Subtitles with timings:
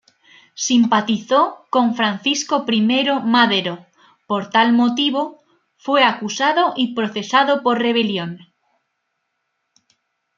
[0.67, 3.05] Simpatizó con Francisco I.
[3.23, 3.85] Madero,
[4.25, 5.43] por tal motivo,
[5.77, 8.39] fue acusado y procesado por rebelión.